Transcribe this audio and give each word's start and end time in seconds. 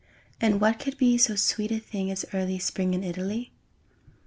And 0.39 0.59
what 0.59 0.79
could 0.79 0.97
be 0.97 1.19
So 1.19 1.35
sweet 1.35 1.71
a 1.71 1.77
thing 1.77 2.09
As 2.09 2.25
early 2.33 2.57
Spring 2.57 2.95
In 2.95 3.03
Italy? 3.03 3.51